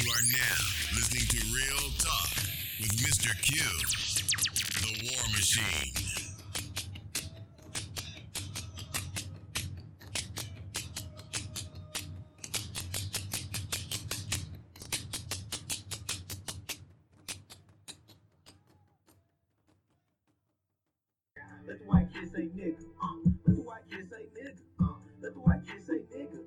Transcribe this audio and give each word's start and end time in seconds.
You 0.00 0.10
are 0.10 0.26
now 0.32 0.64
listening 0.94 1.26
to 1.26 1.38
Real 1.52 1.90
Talk 1.98 2.30
with 2.80 2.92
Mr. 3.02 3.30
Q, 3.42 3.58
the 4.80 5.10
War 5.10 5.22
Machine. 5.32 5.92
Let 21.66 21.78
the 21.80 21.84
white 21.86 22.12
kids 22.14 22.32
say 22.32 22.48
nigga. 22.56 22.76
Uh, 23.02 23.30
let 23.46 23.56
the 23.56 23.62
white 23.62 23.82
kids 23.90 24.10
say 24.10 24.24
nigga. 24.36 24.54
Uh, 24.80 24.84
let 25.22 25.34
the 25.34 25.40
white 25.40 25.66
kids 25.66 25.86
say 25.86 25.98
nigga. 26.14 26.38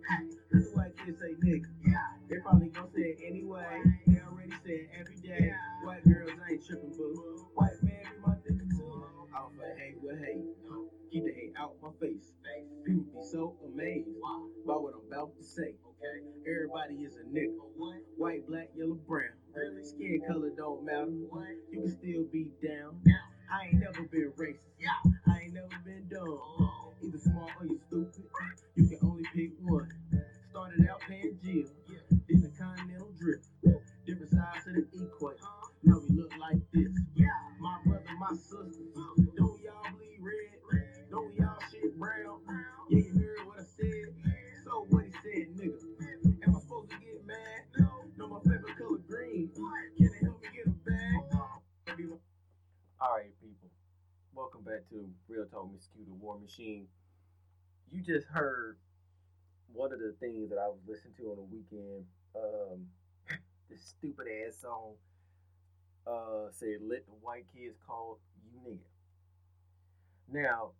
Let 0.51 0.63
the 0.63 0.69
white 0.73 0.97
kids 1.05 1.19
say 1.19 1.33
nigga. 1.43 2.10
They 2.31 2.39
probably 2.39 2.69
gonna 2.69 2.87
say 2.95 3.01
it 3.01 3.19
anyway. 3.27 3.83
They 4.07 4.21
already 4.23 4.55
say 4.63 4.87
it 4.87 4.89
every 4.97 5.17
day. 5.19 5.51
White 5.83 6.05
girls 6.05 6.31
I 6.31 6.53
ain't 6.53 6.65
tripping, 6.65 6.95
boo. 6.95 7.45
White 7.55 7.75
man 7.83 7.99
be 8.07 8.21
my 8.23 8.35
nigga 8.39 8.69
too. 8.71 9.03
Fight 9.35 9.75
hate 9.77 9.99
with 10.01 10.19
hate. 10.23 10.47
Keep 11.11 11.25
the 11.25 11.33
hate 11.35 11.53
out 11.59 11.75
my 11.83 11.89
face. 11.99 12.31
People 12.87 13.03
be 13.03 13.19
so 13.29 13.57
amazed 13.67 14.07
by 14.65 14.75
what 14.79 14.93
I'm 14.95 15.11
about 15.11 15.35
to 15.35 15.43
say. 15.43 15.75
Okay, 15.75 16.17
everybody 16.47 17.03
is 17.03 17.17
a 17.17 17.27
nigga. 17.27 17.51
White, 18.15 18.47
black, 18.47 18.69
yellow, 18.77 18.95
brown. 18.95 19.35
Skin 19.83 20.21
color 20.25 20.51
don't 20.55 20.85
matter. 20.85 21.11
You 21.11 21.81
can 21.83 21.91
still 21.91 22.23
be 22.31 22.47
down. 22.63 22.95
Of 34.51 34.65
the 34.65 35.05
equator. 35.05 35.37
Now 35.83 35.99
we 36.09 36.15
look 36.17 36.31
like 36.37 36.59
this. 36.73 36.91
My 37.59 37.77
brother, 37.85 38.03
my 38.19 38.35
sister. 38.35 38.83
Don't 39.37 39.59
y'all 39.63 39.87
bleed 39.95 40.19
red? 40.19 41.09
Don't 41.09 41.33
y'all 41.35 41.57
shit 41.71 41.97
brown? 41.97 42.41
Yeah, 42.89 42.99
you 42.99 43.13
heard 43.13 43.47
what 43.47 43.59
I 43.59 43.63
said. 43.63 44.13
So 44.65 44.85
what 44.89 45.05
he 45.05 45.11
said, 45.11 45.55
nigga. 45.55 45.79
Am 46.45 46.55
I 46.55 46.59
supposed 46.59 46.89
to 46.91 46.97
get 46.99 47.25
mad? 47.25 47.61
No, 47.79 47.87
no, 48.17 48.27
my 48.27 48.39
favorite 48.41 48.77
color 48.77 48.99
green. 49.07 49.49
Can 49.55 50.09
they 50.11 50.25
help 50.25 50.41
me 50.41 50.47
get 50.53 50.67
a 50.67 50.69
bag? 50.69 51.39
All 52.99 53.15
right, 53.15 53.31
people. 53.41 53.69
Welcome 54.35 54.63
back 54.63 54.87
to 54.89 55.09
Real 55.29 55.45
Talk 55.45 55.71
Miss 55.73 55.87
Q, 55.95 56.03
the 56.05 56.13
War 56.13 56.37
Machine. 56.37 56.87
You 57.89 58.01
just 58.01 58.27
heard 58.27 58.77
one 59.73 59.93
of 59.93 59.99
the 59.99 60.13
things 60.19 60.49
that 60.49 60.59
I 60.59 60.67
was 60.67 60.79
listening 60.85 61.13
to 61.17 61.31
on 61.31 61.37
the 61.37 61.43
weekend. 61.43 62.05
Um, 62.35 62.87
stupid 63.81 64.27
ass 64.47 64.57
song 64.61 64.93
uh, 66.07 66.51
said, 66.51 66.81
"Let 66.81 67.05
the 67.05 67.13
white 67.21 67.45
kids 67.53 67.75
call 67.85 68.19
you 68.43 68.59
nigga." 68.71 68.89
Now, 70.31 70.71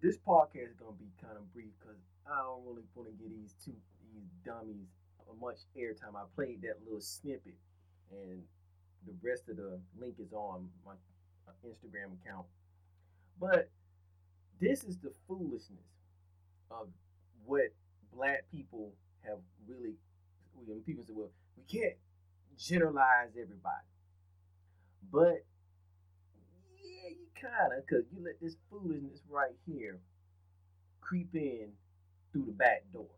this 0.00 0.16
podcast 0.18 0.70
is 0.70 0.76
gonna 0.78 0.96
be 0.98 1.10
kind 1.22 1.36
of 1.36 1.52
brief 1.52 1.72
because 1.78 2.00
I 2.26 2.42
don't 2.42 2.64
really 2.64 2.86
want 2.94 3.08
to 3.08 3.14
give 3.22 3.30
these 3.30 3.54
two 3.64 3.74
these 4.14 4.28
dummies 4.44 4.88
much 5.40 5.58
airtime. 5.76 6.16
I 6.16 6.24
played 6.34 6.62
that 6.62 6.76
little 6.84 7.00
snippet, 7.00 7.56
and 8.10 8.42
the 9.06 9.14
rest 9.22 9.48
of 9.48 9.56
the 9.56 9.78
link 9.98 10.14
is 10.18 10.32
on 10.32 10.68
my 10.84 10.92
uh, 11.46 11.52
Instagram 11.66 12.12
account. 12.22 12.46
But 13.40 13.68
this 14.60 14.84
is 14.84 14.98
the 14.98 15.12
foolishness 15.26 15.86
of 16.70 16.88
what 17.44 17.72
black 18.14 18.44
people 18.50 18.92
have 19.24 19.38
really. 19.66 19.94
When 20.66 20.80
people 20.80 21.04
say, 21.04 21.12
"Well, 21.14 21.30
we 21.56 21.62
can't 21.64 21.94
generalize 22.58 23.30
everybody," 23.40 23.88
but 25.12 25.46
yeah, 26.82 27.10
you 27.10 27.26
kind 27.40 27.72
of, 27.78 27.86
because 27.86 28.04
you 28.12 28.24
let 28.24 28.40
this 28.40 28.56
foolishness 28.70 29.20
right 29.28 29.56
here 29.66 30.00
creep 31.00 31.34
in 31.34 31.70
through 32.32 32.46
the 32.46 32.52
back 32.52 32.84
door. 32.92 33.10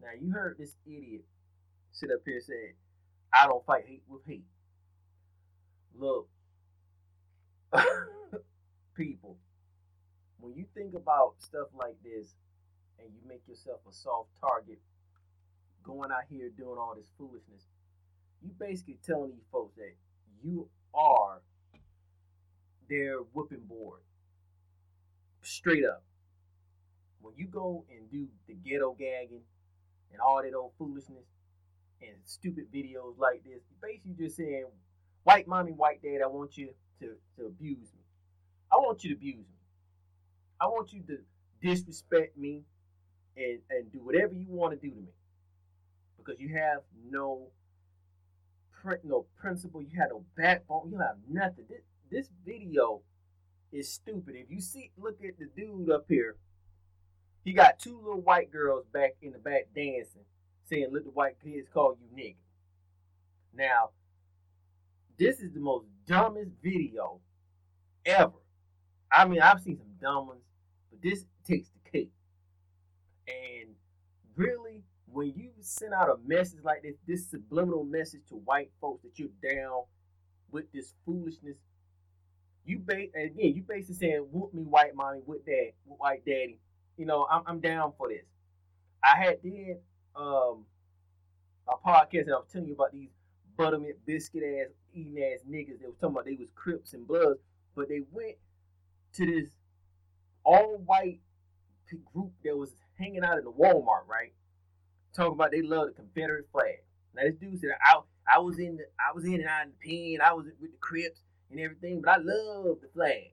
Now 0.00 0.10
you 0.20 0.32
heard 0.32 0.56
this 0.58 0.76
idiot 0.86 1.24
sit 1.92 2.10
up 2.10 2.20
here 2.24 2.36
and 2.36 2.44
say, 2.44 2.74
"I 3.32 3.46
don't 3.46 3.64
fight 3.66 3.86
hate 3.86 4.04
with 4.08 4.24
hate." 4.26 4.46
Look, 5.94 6.28
people, 8.96 9.38
when 10.38 10.54
you 10.54 10.66
think 10.74 10.94
about 10.94 11.34
stuff 11.40 11.68
like 11.74 11.96
this 12.02 12.34
and 12.98 13.08
you 13.14 13.20
make 13.28 13.46
yourself 13.48 13.80
a 13.88 13.92
soft 13.92 14.30
target 14.40 14.80
going 15.82 16.10
out 16.10 16.24
here 16.30 16.50
doing 16.50 16.78
all 16.78 16.94
this 16.96 17.10
foolishness, 17.18 17.66
you 18.44 18.50
basically 18.58 18.98
telling 19.04 19.32
these 19.32 19.46
folks 19.50 19.74
that 19.76 19.94
you 20.42 20.68
are 20.94 21.40
their 22.88 23.18
whooping 23.32 23.64
board. 23.66 24.00
Straight 25.42 25.84
up. 25.84 26.02
When 27.20 27.34
you 27.36 27.46
go 27.46 27.84
and 27.90 28.10
do 28.10 28.28
the 28.46 28.54
ghetto 28.54 28.94
gagging 28.98 29.40
and 30.12 30.20
all 30.20 30.42
that 30.42 30.54
old 30.54 30.72
foolishness 30.78 31.24
and 32.02 32.12
stupid 32.24 32.66
videos 32.72 33.18
like 33.18 33.42
this, 33.44 33.62
basically 33.82 34.14
just 34.18 34.36
saying, 34.36 34.66
white 35.22 35.48
mommy, 35.48 35.72
white 35.72 36.02
dad, 36.02 36.20
I 36.22 36.26
want 36.26 36.56
you 36.58 36.70
to, 37.00 37.12
to 37.38 37.46
abuse 37.46 37.92
me. 37.94 38.02
I 38.70 38.76
want 38.76 39.02
you 39.04 39.10
to 39.10 39.16
abuse 39.16 39.38
me. 39.38 39.44
I 40.60 40.66
want 40.66 40.92
you 40.92 41.02
to 41.08 41.18
disrespect 41.62 42.36
me 42.36 42.62
and, 43.36 43.58
and 43.70 43.90
do 43.90 43.98
whatever 43.98 44.34
you 44.34 44.46
want 44.48 44.78
to 44.78 44.86
do 44.88 44.94
to 44.94 45.00
me. 45.00 45.12
Because 46.18 46.38
you 46.38 46.54
have 46.56 46.82
no 47.10 47.48
no 49.04 49.26
principle, 49.36 49.82
you 49.82 49.98
have 50.00 50.10
no 50.10 50.24
backbone, 50.36 50.90
you 50.90 50.98
have 50.98 51.16
nothing. 51.28 51.64
This, 51.68 51.82
this 52.10 52.28
video 52.44 53.02
is 53.72 53.92
stupid. 53.92 54.34
If 54.36 54.50
you 54.50 54.60
see 54.60 54.90
look 54.96 55.18
at 55.24 55.38
the 55.38 55.48
dude 55.56 55.90
up 55.90 56.06
here, 56.08 56.36
he 57.44 57.52
got 57.52 57.78
two 57.78 57.98
little 57.98 58.20
white 58.20 58.50
girls 58.50 58.86
back 58.92 59.16
in 59.20 59.32
the 59.32 59.38
back 59.38 59.68
dancing, 59.74 60.24
saying, 60.68 60.88
Let 60.92 61.04
the 61.04 61.10
white 61.10 61.36
kids 61.42 61.68
call 61.72 61.96
you 62.00 62.24
nigga. 62.24 62.36
Now, 63.56 63.90
this 65.18 65.40
is 65.40 65.52
the 65.52 65.60
most 65.60 65.86
dumbest 66.06 66.50
video 66.62 67.20
ever. 68.04 68.32
I 69.12 69.26
mean, 69.26 69.40
I've 69.40 69.60
seen 69.60 69.78
some 69.78 69.92
dumb 70.00 70.28
ones, 70.28 70.42
but 70.90 71.02
this 71.02 71.24
takes 71.46 71.68
the 71.68 71.90
cake. 71.90 72.10
And 73.28 73.74
really, 74.34 74.82
when 75.14 75.32
you 75.36 75.50
send 75.60 75.94
out 75.94 76.08
a 76.10 76.16
message 76.26 76.60
like 76.64 76.82
this, 76.82 76.96
this 77.06 77.30
subliminal 77.30 77.84
message 77.84 78.22
to 78.28 78.34
white 78.34 78.70
folks 78.80 79.02
that 79.04 79.18
you're 79.18 79.28
down 79.42 79.84
with 80.50 80.70
this 80.72 80.94
foolishness, 81.06 81.56
you 82.64 82.80
ba- 82.80 83.08
again, 83.14 83.54
you 83.54 83.62
basically 83.62 83.94
saying, 83.94 84.26
"Whoop 84.32 84.52
me, 84.52 84.62
white 84.62 84.94
mommy, 84.94 85.20
with 85.24 85.42
with 85.46 85.98
white 85.98 86.24
daddy." 86.24 86.58
You 86.96 87.06
know, 87.06 87.26
I'm, 87.30 87.42
I'm 87.46 87.60
down 87.60 87.92
for 87.96 88.08
this. 88.08 88.24
I 89.02 89.16
had 89.22 89.42
did 89.42 89.78
um 90.16 90.64
a 91.68 91.76
podcast 91.76 92.22
and 92.22 92.34
I 92.34 92.38
was 92.38 92.48
telling 92.52 92.68
you 92.68 92.74
about 92.74 92.92
these 92.92 93.10
buttermint 93.56 93.96
biscuit 94.06 94.42
ass 94.42 94.72
eating 94.92 95.22
ass 95.22 95.40
niggas. 95.48 95.80
They 95.80 95.86
was 95.86 95.96
talking 96.00 96.14
about 96.16 96.24
they 96.24 96.36
was 96.36 96.48
Crips 96.54 96.92
and 96.94 97.06
Bloods, 97.06 97.40
but 97.74 97.88
they 97.88 98.02
went 98.10 98.36
to 99.14 99.26
this 99.26 99.50
all 100.44 100.76
white 100.84 101.20
group 102.12 102.32
that 102.44 102.56
was 102.56 102.70
hanging 102.98 103.24
out 103.24 103.38
in 103.38 103.44
the 103.44 103.52
Walmart, 103.52 104.06
right? 104.08 104.32
Talking 105.14 105.34
about 105.34 105.52
they 105.52 105.62
love 105.62 105.88
the 105.88 105.92
Confederate 105.92 106.46
flag. 106.50 106.82
Now 107.14 107.22
this 107.22 107.36
dude 107.36 107.60
said 107.60 107.70
I 107.80 108.00
I 108.32 108.38
was 108.38 108.58
in 108.58 108.76
the 108.76 108.84
I 108.98 109.14
was 109.14 109.24
in 109.24 109.34
and 109.34 109.46
out 109.46 109.66
of 109.66 109.72
the 109.80 110.16
pen, 110.16 110.26
I 110.26 110.32
was 110.32 110.46
with 110.60 110.72
the 110.72 110.78
Crips 110.78 111.20
and 111.50 111.60
everything, 111.60 112.00
but 112.00 112.10
I 112.10 112.16
love 112.16 112.78
the 112.80 112.88
flag. 112.92 113.32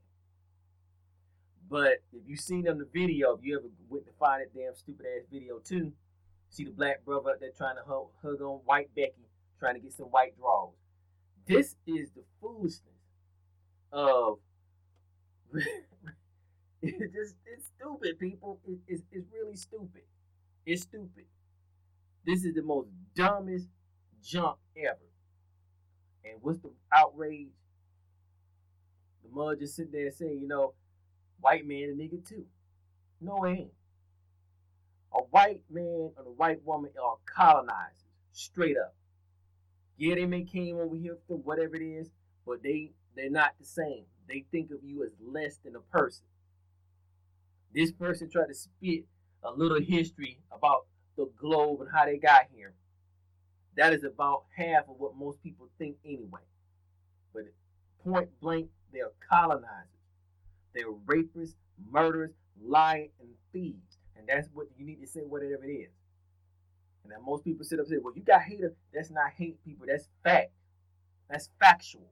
But 1.69 2.03
if 2.11 2.27
you 2.27 2.35
seen 2.35 2.67
on 2.67 2.77
the 2.77 2.87
video, 2.93 3.33
if 3.35 3.43
you 3.43 3.57
ever 3.57 3.67
went 3.89 4.05
to 4.05 4.11
find 4.19 4.41
that 4.41 4.53
damn 4.53 4.75
stupid 4.75 5.05
ass 5.05 5.25
video 5.31 5.59
too, 5.59 5.93
see 6.49 6.65
the 6.65 6.71
black 6.71 7.05
brother 7.05 7.31
up 7.31 7.39
there 7.39 7.51
trying 7.57 7.77
to 7.77 7.83
hug, 7.87 8.07
hug 8.21 8.41
on 8.41 8.59
white 8.65 8.93
Becky, 8.93 9.29
trying 9.57 9.75
to 9.75 9.79
get 9.79 9.93
some 9.93 10.07
white 10.07 10.37
draws. 10.37 10.73
This 11.47 11.77
is 11.87 12.11
the 12.11 12.23
foolishness 12.41 12.83
of 13.91 14.39
it's 16.81 17.13
just 17.13 17.35
it's 17.45 17.71
stupid, 17.77 18.19
people. 18.19 18.59
It, 18.67 18.79
it's 18.87 19.03
it's 19.11 19.27
really 19.31 19.55
stupid. 19.55 20.03
It's 20.65 20.83
stupid. 20.83 21.25
This 22.25 22.43
is 22.45 22.53
the 22.53 22.61
most 22.61 22.89
dumbest 23.15 23.67
jump 24.23 24.57
ever. 24.77 24.97
And 26.23 26.35
what's 26.41 26.59
the 26.59 26.71
outrage? 26.93 27.47
The 29.23 29.29
mud 29.35 29.59
just 29.59 29.75
sitting 29.75 29.91
there 29.91 30.11
saying, 30.11 30.39
you 30.41 30.47
know, 30.47 30.73
white 31.39 31.65
man 31.65 31.89
a 31.89 32.01
nigga 32.01 32.27
too. 32.27 32.45
No, 33.19 33.45
ain't. 33.45 33.71
A 35.13 35.19
white 35.31 35.63
man 35.69 36.11
and 36.17 36.27
a 36.27 36.31
white 36.31 36.63
woman 36.63 36.91
are 37.03 37.17
colonizers, 37.25 38.05
straight 38.31 38.77
up. 38.77 38.95
Yeah, 39.97 40.15
they 40.15 40.25
may 40.25 40.43
came 40.43 40.77
over 40.77 40.95
here 40.95 41.17
for 41.27 41.37
whatever 41.37 41.75
it 41.75 41.83
is, 41.83 42.09
but 42.45 42.63
they 42.63 42.93
they're 43.15 43.29
not 43.29 43.51
the 43.59 43.65
same. 43.65 44.05
They 44.27 44.45
think 44.51 44.71
of 44.71 44.83
you 44.83 45.03
as 45.03 45.11
less 45.21 45.57
than 45.57 45.75
a 45.75 45.79
person. 45.79 46.25
This 47.73 47.91
person 47.91 48.29
tried 48.29 48.47
to 48.47 48.53
spit 48.53 49.05
a 49.43 49.51
little 49.51 49.81
history 49.81 50.39
about 50.51 50.85
the 51.17 51.29
globe 51.37 51.81
and 51.81 51.89
how 51.93 52.05
they 52.05 52.17
got 52.17 52.47
here. 52.53 52.73
That 53.77 53.93
is 53.93 54.03
about 54.03 54.43
half 54.55 54.83
of 54.89 54.95
what 54.97 55.15
most 55.15 55.41
people 55.41 55.67
think 55.77 55.95
anyway. 56.05 56.41
But 57.33 57.43
point 58.03 58.29
blank, 58.41 58.69
they 58.91 58.99
are 58.99 59.13
colonizers. 59.29 59.87
They 60.73 60.81
are 60.81 60.93
rapists, 61.05 61.55
murderers, 61.89 62.31
lying, 62.61 63.09
and 63.19 63.29
thieves. 63.53 63.97
And 64.17 64.27
that's 64.27 64.49
what 64.53 64.67
you 64.77 64.85
need 64.85 65.01
to 65.01 65.07
say, 65.07 65.21
whatever 65.21 65.63
it 65.63 65.71
is. 65.71 65.91
And 67.03 67.11
then 67.11 67.19
most 67.25 67.43
people 67.43 67.65
sit 67.65 67.79
up 67.79 67.85
and 67.85 67.95
say, 67.95 67.99
well, 68.01 68.13
you 68.15 68.21
got 68.21 68.41
haters. 68.41 68.73
That's 68.93 69.09
not 69.09 69.31
hate 69.35 69.63
people. 69.65 69.87
That's 69.89 70.07
fact. 70.23 70.51
That's 71.29 71.49
factual. 71.59 72.11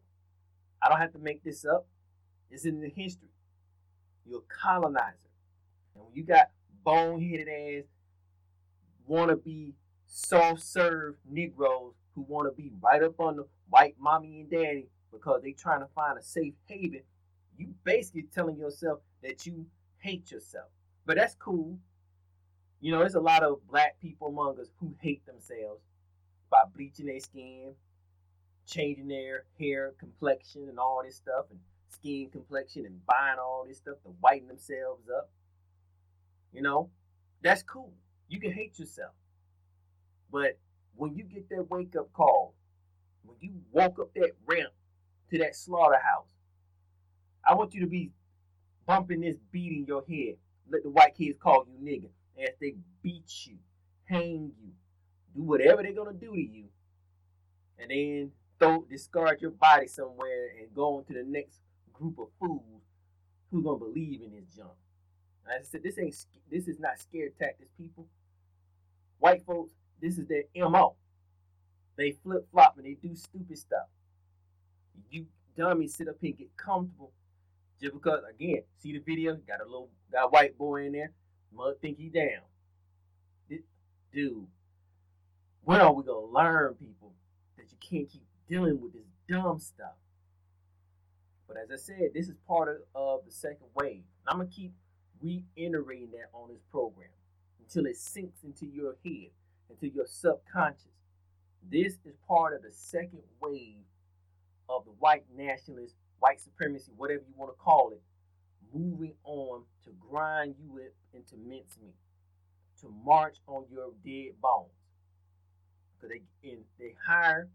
I 0.82 0.90
don't 0.90 1.00
have 1.00 1.14
to 1.14 1.20
make 1.20 1.44
this 1.44 1.66
up. 1.66 1.86
It's 2.50 2.66
in 2.66 2.82
the 2.82 2.90
history. 2.90 3.30
You're 4.26 4.40
a 4.40 4.54
colonizer. 4.62 5.18
And 5.96 6.06
when 6.06 6.16
you 6.16 6.24
got 6.24 6.50
boneheaded 6.86 7.80
ass, 7.80 7.86
wanna 9.10 9.36
be 9.36 9.74
soft 10.06 10.62
serve 10.62 11.16
Negroes 11.30 11.96
who 12.14 12.22
wanna 12.22 12.52
be 12.52 12.72
right 12.80 13.02
up 13.04 13.20
on 13.20 13.38
the 13.38 13.48
white 13.70 13.96
mommy 14.00 14.42
and 14.42 14.50
daddy 14.50 14.88
because 15.12 15.42
they 15.42 15.52
trying 15.52 15.82
to 15.82 15.88
find 15.96 16.18
a 16.18 16.22
safe 16.22 16.54
haven, 16.68 17.02
you 17.58 17.74
basically 17.84 18.26
telling 18.34 18.58
yourself 18.58 19.00
that 19.24 19.46
you 19.46 19.66
hate 19.98 20.32
yourself. 20.32 20.70
But 21.06 21.18
that's 21.18 21.36
cool. 21.36 21.78
You 22.82 22.92
know, 22.92 23.00
there's 23.00 23.16
a 23.16 23.20
lot 23.20 23.44
of 23.44 23.66
black 23.68 24.00
people 24.00 24.28
among 24.28 24.60
us 24.60 24.72
who 24.80 24.94
hate 25.02 25.26
themselves 25.26 25.82
by 26.52 26.64
bleaching 26.74 27.08
their 27.08 27.20
skin, 27.20 27.74
changing 28.66 29.08
their 29.08 29.46
hair 29.58 29.94
complexion 30.00 30.70
and 30.70 30.80
all 30.80 31.02
this 31.04 31.16
stuff, 31.16 31.46
and 31.50 31.60
skin 31.90 32.30
complexion 32.32 32.86
and 32.86 33.06
buying 33.06 33.40
all 33.40 33.66
this 33.68 33.78
stuff 33.78 33.98
to 34.04 34.10
whiten 34.22 34.48
themselves 34.48 35.10
up. 35.10 35.30
You 36.54 36.62
know, 36.62 36.90
that's 37.42 37.64
cool. 37.64 37.94
You 38.30 38.40
can 38.40 38.54
hate 38.54 38.80
yourself. 38.80 39.12
But 40.32 40.58
when 40.96 41.16
you 41.16 41.24
get 41.24 41.50
that 41.50 41.70
wake 41.70 41.96
up 41.98 42.14
call, 42.14 42.54
when 43.24 43.38
you 43.42 43.52
walk 43.72 44.00
up 44.00 44.14
that 44.14 44.32
ramp 44.46 44.72
to 45.32 45.38
that 45.40 45.56
slaughterhouse, 45.56 46.30
I 47.48 47.56
want 47.56 47.74
you 47.74 47.82
to 47.82 47.88
be 47.88 48.12
bumping 48.86 49.22
this 49.22 49.38
beat 49.52 49.72
in 49.72 49.86
your 49.86 50.04
head. 50.08 50.36
Let 50.72 50.84
the 50.84 50.90
white 50.90 51.16
kids 51.16 51.38
call 51.42 51.66
you 51.68 51.78
nigga 51.84 52.10
as 52.42 52.54
they 52.62 52.76
beat 53.02 53.32
you, 53.46 53.56
hang 54.06 54.52
you, 54.62 54.72
do 55.36 55.44
whatever 55.44 55.82
they're 55.82 55.94
gonna 55.94 56.14
do 56.14 56.32
to 56.32 56.40
you, 56.40 56.66
and 57.80 57.90
then 57.90 58.32
throw 58.60 58.86
discard 58.90 59.42
your 59.42 59.52
body 59.52 59.88
somewhere 59.88 60.50
and 60.60 60.74
go 60.76 60.98
on 60.98 61.06
to 61.06 61.14
the 61.14 61.24
next 61.24 61.60
group 61.94 62.20
of 62.20 62.28
fools 62.40 62.84
who 63.52 63.64
gonna 63.64 63.78
believe 63.78 64.22
in 64.22 64.32
this 64.32 64.46
junk. 64.56 64.72
I 65.48 65.64
said 65.64 65.82
this 65.82 65.98
ain't 65.98 66.16
this 66.52 66.68
is 66.68 66.80
not 66.80 67.00
scare 67.00 67.30
tactics, 67.40 67.72
people. 67.78 68.08
White 69.20 69.46
folks, 69.46 69.74
this 70.02 70.18
is 70.18 70.26
their 70.28 70.44
mo. 70.70 70.96
They 71.98 72.12
flip 72.12 72.48
flop 72.52 72.76
and 72.78 72.86
they 72.86 72.94
do 72.94 73.16
stupid 73.16 73.58
stuff. 73.58 73.88
You 75.12 75.26
dummies 75.58 75.96
sit 75.96 76.08
up 76.08 76.16
here 76.22 76.30
and 76.30 76.38
get 76.38 76.58
comfortable 76.58 77.12
just 77.82 77.94
because 77.94 78.22
again, 78.30 78.64
see 78.82 78.94
the 78.94 79.00
video, 79.00 79.36
got 79.36 79.62
a 79.62 79.66
little 79.66 79.90
got 80.12 80.26
a 80.26 80.28
white 80.30 80.58
boy 80.58 80.86
in 80.86 80.94
there, 80.94 81.12
mother 81.54 81.76
think 81.82 81.98
he 81.98 82.10
down. 82.10 82.42
dude, 84.14 84.48
when 85.64 85.82
are 85.82 85.94
we 85.94 86.04
gonna 86.04 86.26
learn 86.26 86.74
people 86.76 87.12
that 87.58 87.66
you 87.70 87.78
can't 87.80 88.10
keep 88.10 88.24
dealing 88.48 88.82
with 88.82 88.94
this 88.94 89.06
dumb 89.28 89.60
stuff? 89.60 89.98
But 91.48 91.58
as 91.58 91.72
I 91.72 91.76
said, 91.76 92.12
this 92.14 92.30
is 92.30 92.36
part 92.48 92.70
of, 92.70 92.78
of 92.96 93.26
the 93.26 93.32
second 93.32 93.68
wave. 93.76 94.04
And 94.22 94.28
I'm 94.28 94.38
gonna 94.38 94.50
keep 94.50 94.72
reiterating 95.22 96.12
that 96.12 96.30
on 96.34 96.50
this 96.50 96.62
program 96.72 97.10
until 97.70 97.90
it 97.90 97.98
sinks 97.98 98.44
into 98.44 98.66
your 98.66 98.96
head, 99.06 99.30
into 99.70 99.94
your 99.94 100.08
subconscious. 100.08 100.86
This 101.70 101.94
is 102.06 102.16
part 102.28 102.56
of 102.56 102.64
the 102.64 102.72
second 102.72 103.22
wave 103.42 103.84
of 104.68 104.86
the 104.86 104.92
white 104.92 105.26
nationalist, 105.36 105.96
white 106.20 106.42
supremacy, 106.42 106.92
whatever 106.98 107.22
you 107.28 107.34
want 107.38 107.52
to 107.52 107.58
call 107.62 107.92
it, 107.92 108.02
moving 108.74 109.14
on 109.24 109.64
to 109.86 109.92
grind 110.10 110.56
you 110.60 110.82
up 110.82 110.94
into 111.14 111.36
mincemeat, 111.38 111.96
to 112.82 112.94
march 113.06 113.38
on 113.48 113.66
your 113.72 113.92
dead 114.06 114.34
bones. 114.42 114.70
Because 115.96 116.16
they, 116.44 116.50
and 116.50 116.62
they 116.80 116.96
hire 117.06 117.50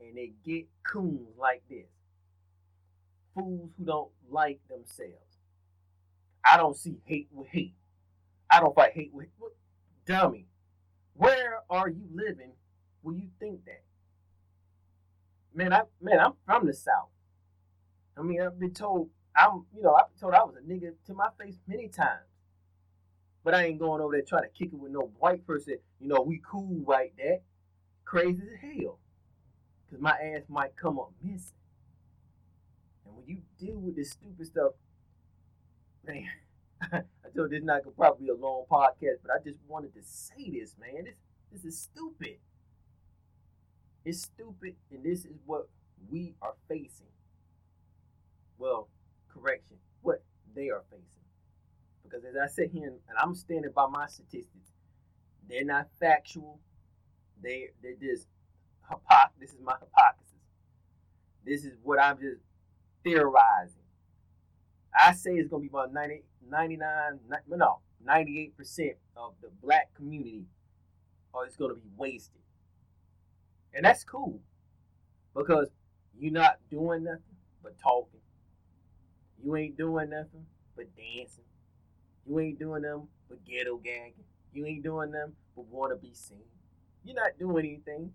and 0.00 0.16
they 0.16 0.32
get 0.44 0.66
coons 0.82 1.36
like 1.38 1.62
this. 1.68 1.86
Fools 3.34 3.70
who 3.78 3.84
don't 3.84 4.10
like 4.30 4.58
themselves 4.68 5.30
I 6.44 6.56
don't 6.56 6.76
see 6.76 6.96
hate 7.04 7.28
with 7.32 7.48
hate. 7.48 7.74
I 8.50 8.60
don't 8.60 8.74
fight 8.74 8.92
hate 8.94 9.12
with 9.12 9.28
what? 9.38 9.52
Dummy. 10.10 10.46
Where 11.14 11.60
are 11.70 11.88
you 11.88 12.02
living 12.12 12.52
where 13.02 13.14
you 13.14 13.28
think 13.38 13.64
that? 13.66 13.82
Man, 15.54 15.72
I 15.72 15.82
man, 16.00 16.18
I'm 16.18 16.32
from 16.44 16.66
the 16.66 16.74
South. 16.74 17.10
I 18.16 18.22
mean, 18.22 18.40
I've 18.42 18.58
been 18.58 18.74
told 18.74 19.08
I'm, 19.36 19.64
you 19.74 19.82
know, 19.82 19.94
I've 19.94 20.08
been 20.10 20.20
told 20.20 20.34
I 20.34 20.42
was 20.42 20.56
a 20.56 20.68
nigga 20.68 20.94
to 21.06 21.14
my 21.14 21.28
face 21.38 21.56
many 21.68 21.88
times. 21.88 22.26
But 23.44 23.54
I 23.54 23.64
ain't 23.64 23.78
going 23.78 24.02
over 24.02 24.12
there 24.12 24.22
trying 24.22 24.42
to 24.42 24.48
kick 24.48 24.72
it 24.72 24.78
with 24.78 24.92
no 24.92 25.12
white 25.18 25.46
person. 25.46 25.78
You 26.00 26.08
know, 26.08 26.20
we 26.20 26.42
cool 26.44 26.84
like 26.86 27.14
that. 27.16 27.42
Crazy 28.04 28.42
as 28.42 28.60
hell. 28.60 28.98
Cause 29.90 30.00
my 30.00 30.10
ass 30.10 30.42
might 30.48 30.76
come 30.76 30.98
up 30.98 31.12
missing. 31.22 31.56
And 33.06 33.16
when 33.16 33.26
you 33.26 33.38
deal 33.58 33.76
with 33.76 33.96
this 33.96 34.10
stupid 34.10 34.46
stuff, 34.46 34.72
man, 36.04 36.28
I 37.30 37.36
told 37.36 37.50
this 37.50 37.62
not 37.62 37.84
gonna 37.84 37.94
probably 37.96 38.26
be 38.26 38.30
a 38.30 38.34
long 38.34 38.64
podcast, 38.70 39.18
but 39.22 39.30
I 39.32 39.42
just 39.44 39.58
wanted 39.68 39.94
to 39.94 40.02
say 40.02 40.50
this, 40.50 40.74
man. 40.78 41.04
This 41.04 41.14
this 41.52 41.64
is 41.64 41.80
stupid. 41.80 42.38
It's 44.04 44.22
stupid, 44.22 44.76
and 44.90 45.04
this 45.04 45.24
is 45.24 45.36
what 45.44 45.68
we 46.10 46.34
are 46.40 46.54
facing. 46.68 47.06
Well, 48.58 48.88
correction, 49.28 49.76
what 50.02 50.22
they 50.54 50.70
are 50.70 50.82
facing. 50.90 51.06
Because 52.02 52.24
as 52.24 52.34
I 52.36 52.46
sit 52.46 52.70
here 52.72 52.86
and 52.86 53.18
I'm 53.20 53.34
standing 53.34 53.70
by 53.74 53.86
my 53.86 54.06
statistics, 54.06 54.72
they're 55.48 55.64
not 55.64 55.88
factual. 55.98 56.58
They 57.42 57.68
they're 57.82 57.94
just 58.00 58.26
hypoc. 58.88 59.30
This 59.38 59.50
is 59.50 59.60
my 59.62 59.72
hypothesis. 59.72 60.34
This 61.44 61.64
is 61.64 61.76
what 61.82 62.00
I'm 62.00 62.18
just 62.18 62.40
theorizing. 63.04 63.79
I 64.98 65.12
say 65.12 65.32
it's 65.32 65.48
gonna 65.48 65.62
be 65.62 65.68
about 65.68 65.92
90, 65.92 66.22
99, 66.48 67.20
no, 67.48 67.78
98% 68.06 68.94
of 69.16 69.34
the 69.40 69.48
black 69.62 69.94
community 69.94 70.44
or 71.32 71.46
it's 71.46 71.56
gonna 71.56 71.74
be 71.74 71.82
wasted. 71.96 72.40
And 73.74 73.84
that's 73.84 74.04
cool. 74.04 74.40
Because 75.34 75.68
you're 76.18 76.32
not 76.32 76.58
doing 76.70 77.04
nothing 77.04 77.22
but 77.62 77.78
talking. 77.78 78.20
You 79.42 79.56
ain't 79.56 79.76
doing 79.76 80.10
nothing 80.10 80.46
but 80.76 80.86
dancing. 80.96 81.44
You 82.26 82.38
ain't 82.40 82.58
doing 82.58 82.82
them 82.82 83.08
but 83.28 83.44
ghetto 83.44 83.76
gagging. 83.76 84.24
You 84.52 84.66
ain't 84.66 84.82
doing 84.82 85.12
them 85.12 85.32
but 85.54 85.66
wanna 85.66 85.96
be 85.96 86.12
seen. 86.14 86.38
You're 87.04 87.16
not 87.16 87.38
doing 87.38 87.64
anything. 87.64 88.12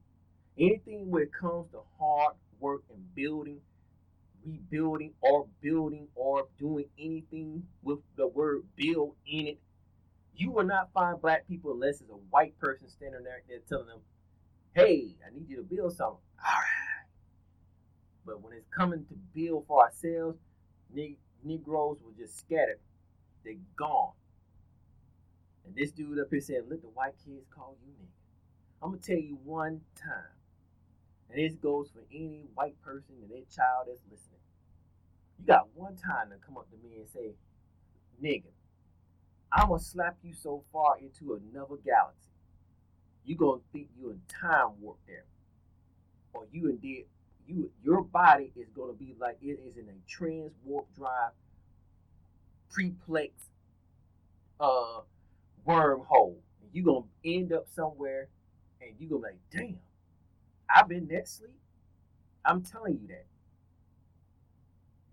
Anything 0.58 1.10
when 1.10 1.24
it 1.24 1.34
comes 1.34 1.72
to 1.72 1.80
hard 2.00 2.36
work 2.60 2.84
and 2.90 3.16
building 3.16 3.60
rebuilding 4.46 5.14
or 5.22 5.48
building 5.62 6.08
or 6.16 6.48
doing 6.60 6.86
anything 7.00 7.64
with 7.84 8.00
the 8.16 8.28
word 8.28 8.64
build 8.76 9.16
in 9.26 9.48
it, 9.48 9.60
you 10.36 10.52
will 10.52 10.66
not 10.66 10.92
find 10.94 11.22
black 11.22 11.48
people 11.48 11.72
unless 11.74 12.02
it's 12.02 12.10
a 12.10 12.14
white 12.30 12.58
person 12.60 12.90
standing 12.90 13.24
there, 13.24 13.42
telling 13.68 13.88
them, 13.88 14.00
hey, 14.74 15.16
I 15.26 15.34
need 15.34 15.50
you 15.50 15.58
to 15.58 15.64
build 15.64 15.96
something. 15.96 16.18
All 16.40 16.52
right. 16.52 17.06
But 18.26 18.42
when 18.42 18.54
it's 18.54 18.68
coming 18.76 19.06
to 19.06 19.16
build 19.34 19.66
for 19.68 19.84
ourselves, 19.84 20.38
Negroes 21.44 22.00
will 22.04 22.14
just 22.18 22.40
scatter. 22.40 22.80
They're 23.44 23.54
gone. 23.78 24.14
And 25.66 25.76
this 25.76 25.92
dude 25.92 26.20
up 26.20 26.28
here 26.30 26.42
saying, 26.42 26.64
let 26.70 26.82
the 26.82 26.88
white 26.90 27.16
kids 27.26 27.46
call 27.56 27.76
you 27.84 27.92
nigga. 27.94 28.10
I'm 28.82 28.90
going 28.90 29.00
to 29.00 29.08
tell 29.08 29.18
you 29.18 29.38
one 29.44 29.82
time. 29.96 30.35
And 31.30 31.44
this 31.44 31.56
goes 31.56 31.90
for 31.94 32.02
any 32.14 32.46
white 32.54 32.80
person 32.82 33.16
and 33.22 33.30
their 33.30 33.46
child 33.54 33.88
that's 33.88 34.02
listening. 34.10 34.40
You 35.40 35.46
got 35.46 35.68
one 35.76 35.96
time 35.96 36.30
to 36.30 36.38
come 36.46 36.58
up 36.58 36.68
to 36.70 36.78
me 36.88 36.98
and 36.98 37.10
say, 37.10 37.34
nigga, 38.24 38.52
I'm 39.52 39.70
gonna 39.70 39.80
slap 39.80 40.18
you 40.24 40.34
so 40.34 40.64
far 40.72 40.98
into 41.00 41.34
another 41.34 41.76
galaxy. 41.86 42.30
You 43.26 43.36
gonna 43.36 43.62
think 43.72 43.88
you 43.98 44.12
in 44.12 44.22
time 44.28 44.72
warp 44.82 44.98
there. 45.08 45.26
Or 46.34 46.46
you 46.52 46.70
in 46.70 46.78
did 46.78 47.06
you 47.48 47.72
your 47.84 48.02
body 48.02 48.52
is 48.56 48.68
gonna 48.76 48.94
be 48.94 49.16
like 49.20 49.38
it 49.42 49.60
is 49.66 49.78
in 49.78 49.88
a 49.88 50.10
trans 50.10 50.52
warp 50.64 50.88
drive 50.96 51.32
preplex 52.72 53.32
uh 54.60 55.02
wormhole. 55.68 56.36
And 56.62 56.70
you 56.74 56.84
gonna 56.84 57.06
end 57.24 57.54
up 57.54 57.68
somewhere 57.74 58.28
and 58.82 58.92
you 59.00 59.08
gonna 59.08 59.22
be 59.22 59.28
like, 59.28 59.40
damn, 59.52 59.80
I've 60.74 60.88
been 60.88 61.08
that 61.08 61.28
sleep. 61.28 61.52
I'm 62.44 62.62
telling 62.62 63.00
you 63.02 63.08
that. 63.08 63.26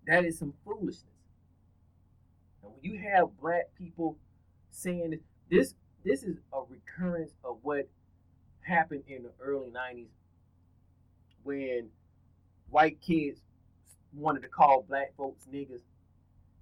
That 0.06 0.25
is 0.25 0.38
some 0.38 0.54
foolishness. 0.64 1.04
And 2.62 2.73
when 2.73 2.82
you 2.82 2.99
have 2.99 3.28
black 3.40 3.66
people 3.78 4.16
saying 4.71 5.18
this, 5.50 5.75
this 6.04 6.23
is 6.23 6.38
a 6.52 6.61
recurrence 6.68 7.32
of 7.44 7.59
what 7.62 7.88
happened 8.62 9.04
in 9.06 9.23
the 9.23 9.30
early 9.40 9.71
90s 9.71 10.06
when 11.44 11.88
white 12.71 13.00
kids 13.00 13.40
wanted 14.14 14.42
to 14.42 14.49
call 14.49 14.85
black 14.88 15.14
folks 15.16 15.47
niggas, 15.52 15.82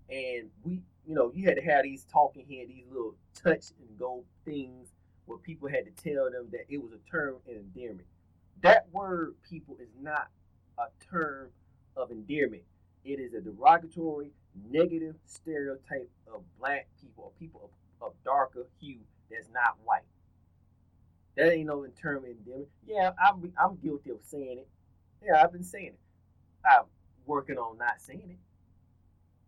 and 0.09 0.50
we, 0.64 0.82
you 1.06 1.14
know, 1.14 1.30
you 1.35 1.47
had 1.47 1.56
to 1.56 1.62
have 1.62 1.82
these 1.85 2.04
talking 2.12 2.47
head, 2.49 2.68
these 2.68 2.87
little 2.90 3.14
touch 3.35 3.66
and 3.78 3.99
go 3.99 4.25
things 4.44 4.88
where 5.26 5.38
people 5.38 5.68
had 5.68 5.85
to 5.85 6.02
tell 6.02 6.30
them 6.30 6.49
that 6.50 6.64
it 6.68 6.82
was 6.82 6.92
a 6.92 7.11
term 7.11 7.37
of 7.37 7.54
endearment. 7.54 8.06
That 8.62 8.86
word, 8.92 9.34
people, 9.48 9.76
is 9.80 9.88
not 10.00 10.28
a 10.78 10.86
term 11.10 11.48
of 11.96 12.10
endearment. 12.10 12.62
It 13.04 13.18
is 13.20 13.32
a 13.34 13.40
derogatory, 13.40 14.32
negative 14.70 15.14
stereotype 15.26 16.10
of 16.32 16.42
black 16.58 16.88
people, 17.00 17.24
or 17.24 17.30
people 17.38 17.70
of, 18.00 18.08
of 18.08 18.12
darker 18.24 18.66
hue 18.80 18.98
that's 19.30 19.48
not 19.52 19.76
white. 19.84 20.02
That 21.36 21.52
ain't 21.52 21.66
no 21.66 21.86
term 22.00 22.24
of 22.24 22.30
endearment. 22.30 22.68
Yeah, 22.86 23.12
I'm 23.18 23.52
I'm 23.58 23.76
guilty 23.76 24.10
of 24.10 24.18
saying 24.22 24.58
it. 24.58 24.68
Yeah, 25.24 25.42
I've 25.42 25.52
been 25.52 25.64
saying 25.64 25.86
it. 25.86 25.98
I'm 26.64 26.84
working 27.26 27.56
on 27.56 27.78
not 27.78 28.00
saying 28.00 28.28
it 28.30 28.38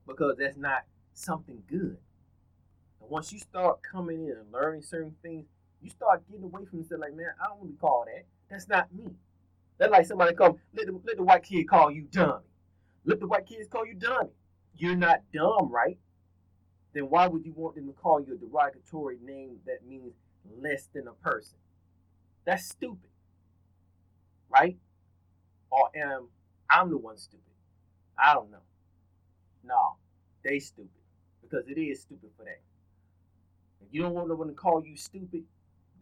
because 0.07 0.37
that's 0.39 0.57
not 0.57 0.85
something 1.15 1.63
good. 1.69 1.99
And 3.01 3.11
once 3.11 3.33
you 3.33 3.39
start 3.39 3.81
coming 3.83 4.25
in 4.27 4.33
and 4.33 4.53
learning 4.53 4.83
certain 4.83 5.15
things, 5.23 5.47
you 5.83 5.91
start 5.91 6.23
getting 6.31 6.45
away 6.45 6.65
from 6.65 6.79
yourself. 6.81 7.01
Like, 7.01 7.15
man, 7.15 7.27
I 7.43 7.49
don't 7.49 7.59
want 7.59 7.71
to 7.71 7.73
be 7.75 7.79
called 7.79 8.07
that. 8.07 8.25
That's 8.53 8.69
not 8.69 8.95
me. 8.95 9.07
That's 9.79 9.91
like 9.91 10.05
somebody 10.05 10.35
come 10.35 10.59
let 10.75 10.87
the, 10.87 11.01
let 11.07 11.17
the 11.17 11.23
white 11.23 11.43
kid 11.43 11.65
call 11.65 11.91
you 11.91 12.03
dummy. 12.03 12.45
Let 13.07 13.19
the 13.19 13.27
white 13.27 13.47
kids 13.47 13.67
call 13.67 13.87
you 13.87 13.95
dummy. 13.95 14.29
You're 14.77 14.95
not 14.95 15.23
dumb, 15.33 15.73
right? 15.73 15.99
Then 16.93 17.05
why 17.05 17.27
would 17.29 17.47
you 17.47 17.55
want 17.57 17.77
them 17.77 17.87
to 17.87 17.95
call 17.95 18.21
you 18.21 18.35
a 18.35 18.37
derogatory 18.37 19.17
name 19.25 19.57
that 19.67 19.87
means 19.89 20.13
less 20.61 20.87
than 20.93 21.09
a 21.09 21.13
person? 21.27 21.57
That's 22.45 22.69
stupid, 22.69 23.09
right? 24.51 24.77
Or 25.71 25.89
am 25.97 26.29
I'm 26.69 26.91
the 26.91 26.99
one 26.99 27.17
stupid? 27.17 27.41
I 28.23 28.35
don't 28.35 28.51
know. 28.51 28.59
No, 29.65 29.97
they 30.45 30.59
stupid 30.59 30.91
because 31.41 31.67
it 31.69 31.81
is 31.81 32.03
stupid 32.03 32.29
for 32.37 32.45
that. 32.45 32.61
If 33.81 33.89
you 33.93 34.03
don't 34.03 34.13
want 34.13 34.29
no 34.29 34.35
one 34.35 34.49
to 34.49 34.55
call 34.55 34.85
you 34.85 34.95
stupid, 34.95 35.45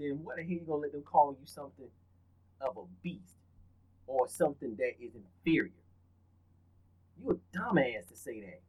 then 0.00 0.18
what 0.24 0.34
the 0.36 0.42
hell 0.42 0.50
you 0.50 0.64
gonna 0.66 0.82
let 0.82 0.90
them 0.90 1.02
call 1.02 1.36
you 1.40 1.46
something 1.46 1.86
of 2.60 2.76
a 2.76 2.84
beast 3.02 3.36
or 4.06 4.28
something 4.28 4.76
that 4.76 4.92
is 5.00 5.12
inferior? 5.14 5.72
You 7.22 7.30
a 7.30 7.56
dumbass 7.56 8.08
to 8.08 8.16
say 8.16 8.40
that. 8.40 8.60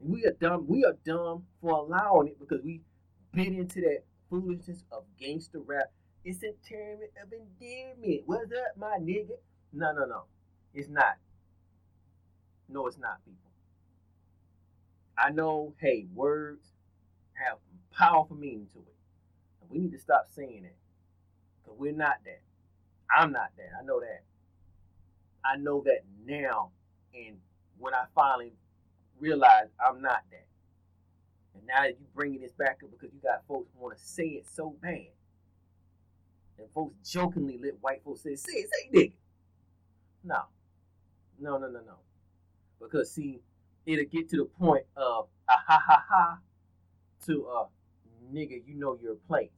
And 0.00 0.10
we 0.10 0.24
are 0.24 0.32
dumb. 0.40 0.66
We 0.68 0.84
are 0.84 0.96
dumb 1.04 1.44
for 1.60 1.72
allowing 1.72 2.28
it 2.28 2.38
because 2.38 2.62
we 2.64 2.80
bit 3.32 3.48
into 3.48 3.80
that 3.82 4.02
foolishness 4.30 4.84
of 4.92 5.04
gangster 5.18 5.60
rap. 5.60 5.92
It's 6.24 6.42
a 6.42 6.52
term 6.68 6.98
of 7.22 7.32
endearment. 7.32 8.22
What's 8.26 8.52
up, 8.52 8.76
my 8.76 8.98
nigga? 9.00 9.36
No, 9.72 9.92
no, 9.92 10.04
no. 10.04 10.22
It's 10.74 10.88
not. 10.88 11.16
No, 12.68 12.86
it's 12.86 12.98
not, 12.98 13.24
people. 13.24 13.50
I 15.16 15.30
know, 15.30 15.74
hey, 15.80 16.06
words 16.14 16.72
have 17.32 17.58
powerful 17.92 18.36
meaning 18.36 18.68
to 18.72 18.78
it. 18.80 18.94
And 19.62 19.70
we 19.70 19.78
need 19.78 19.92
to 19.92 19.98
stop 19.98 20.26
saying 20.34 20.62
that. 20.64 20.74
Because 21.68 21.80
we're 21.80 21.92
not 21.92 22.16
that. 22.24 22.40
I'm 23.14 23.32
not 23.32 23.50
that. 23.56 23.70
I 23.80 23.84
know 23.84 24.00
that. 24.00 24.22
I 25.44 25.56
know 25.56 25.82
that 25.84 26.04
now. 26.24 26.70
And 27.14 27.36
when 27.78 27.94
I 27.94 28.04
finally 28.14 28.52
realize 29.20 29.66
I'm 29.84 30.00
not 30.00 30.22
that. 30.30 30.46
And 31.54 31.66
now 31.66 31.82
that 31.82 31.90
you 31.90 32.06
bringing 32.14 32.40
this 32.40 32.52
back 32.52 32.80
up 32.82 32.90
because 32.90 33.12
you 33.12 33.20
got 33.22 33.46
folks 33.46 33.70
want 33.78 33.96
to 33.96 34.02
say 34.02 34.24
it 34.24 34.46
so 34.50 34.74
bad. 34.80 35.08
And 36.58 36.68
folks 36.74 36.94
jokingly 37.08 37.58
let 37.62 37.74
white 37.80 38.02
folks 38.04 38.22
say, 38.22 38.34
say 38.34 38.52
it, 38.52 38.68
say 38.72 38.98
nigga. 38.98 39.12
No. 40.24 40.42
No, 41.40 41.56
no, 41.56 41.68
no, 41.68 41.80
no. 41.80 41.94
Because 42.80 43.12
see, 43.12 43.40
it'll 43.86 44.04
get 44.06 44.28
to 44.30 44.36
the 44.38 44.44
point 44.44 44.84
of 44.96 45.28
a 45.48 45.52
ha 45.52 45.82
ha 45.86 46.04
ha 46.08 46.38
to 47.26 47.46
a 47.46 47.66
nigga, 48.32 48.62
you 48.66 48.74
know 48.74 48.98
your 49.00 49.14
place. 49.28 49.50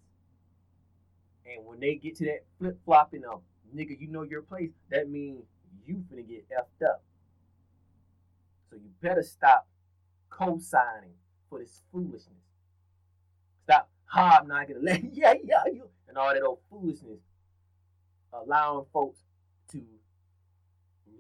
And 1.53 1.67
when 1.67 1.81
they 1.81 1.97
get 1.97 2.17
to 2.17 2.25
that 2.27 2.45
flip 2.59 2.79
flopping 2.85 3.25
of 3.25 3.43
nigga, 3.75 3.99
you 3.99 4.09
know 4.09 4.23
your 4.23 4.43
place, 4.43 4.71
that 4.91 5.09
means 5.09 5.43
you 5.87 6.05
finna 6.13 6.27
get 6.27 6.47
effed 6.51 6.87
up. 6.87 7.03
So 8.71 8.77
you 8.77 8.91
better 9.01 9.23
stop 9.23 9.67
co-signing 10.29 11.15
for 11.49 11.59
this 11.59 11.83
foolishness. 11.93 12.27
Stop 13.65 13.89
hobnogging, 14.05 14.77
let 14.83 15.03
yeah, 15.13 15.35
yeah, 15.45 15.65
you 15.73 15.89
and 16.09 16.17
all 16.17 16.33
that 16.33 16.43
old 16.43 16.59
foolishness, 16.71 17.21
allowing 18.33 18.85
folks 18.93 19.19
to 19.73 19.83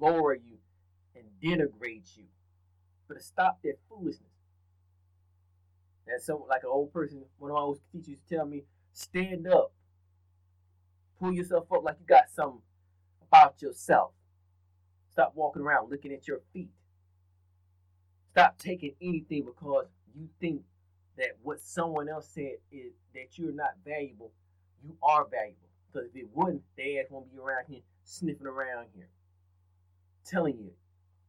lower 0.00 0.34
you 0.34 0.58
and 1.14 1.24
denigrate 1.42 2.16
you. 2.16 2.24
Better 3.08 3.20
stop 3.20 3.58
that 3.64 3.78
foolishness. 3.88 4.26
That's 6.06 6.26
so 6.26 6.44
like 6.48 6.62
an 6.62 6.70
old 6.72 6.92
person, 6.92 7.22
one 7.38 7.50
of 7.50 7.54
my 7.54 7.60
old 7.60 7.80
teachers 7.92 8.18
tell 8.28 8.46
me, 8.46 8.64
stand 8.92 9.46
up. 9.46 9.72
Pull 11.20 11.32
yourself 11.34 11.70
up 11.70 11.84
like 11.84 11.96
you 12.00 12.06
got 12.06 12.30
something 12.30 12.62
about 13.22 13.60
yourself. 13.60 14.12
Stop 15.12 15.32
walking 15.34 15.62
around 15.62 15.90
looking 15.90 16.12
at 16.12 16.26
your 16.26 16.40
feet. 16.52 16.70
Stop 18.30 18.58
taking 18.58 18.94
anything 19.02 19.44
because 19.44 19.86
you 20.14 20.28
think 20.40 20.62
that 21.18 21.36
what 21.42 21.60
someone 21.60 22.08
else 22.08 22.28
said 22.32 22.54
is 22.72 22.92
that 23.14 23.36
you're 23.36 23.52
not 23.52 23.72
valuable. 23.84 24.32
You 24.82 24.96
are 25.02 25.26
valuable. 25.30 25.68
Because 25.92 26.08
if 26.08 26.16
it 26.16 26.28
wouldn't, 26.32 26.62
they 26.76 26.98
ass 26.98 27.10
won't 27.10 27.30
be 27.30 27.38
around 27.38 27.64
here 27.68 27.80
sniffing 28.04 28.46
around 28.46 28.86
here. 28.94 29.08
Telling 30.24 30.56
you. 30.58 30.70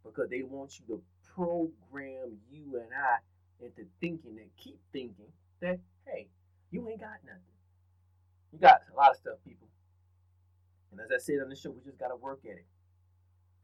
Because 0.05 0.29
they 0.29 0.43
want 0.43 0.79
you 0.79 0.95
to 0.95 1.01
program 1.35 2.37
you 2.49 2.79
and 2.79 2.89
I 2.95 3.17
into 3.65 3.83
thinking 3.99 4.37
and 4.39 4.49
keep 4.57 4.79
thinking 4.93 5.31
that, 5.59 5.79
hey, 6.05 6.27
you 6.71 6.87
ain't 6.87 7.01
got 7.01 7.19
nothing. 7.25 7.41
You 8.53 8.59
got 8.59 8.81
a 8.91 8.95
lot 8.95 9.11
of 9.11 9.17
stuff, 9.17 9.37
people. 9.45 9.67
And 10.91 10.99
as 10.99 11.09
I 11.13 11.19
said 11.19 11.39
on 11.41 11.49
the 11.49 11.55
show, 11.55 11.71
we 11.71 11.81
just 11.83 11.99
got 11.99 12.09
to 12.09 12.15
work 12.15 12.41
at 12.45 12.57
it. 12.57 12.65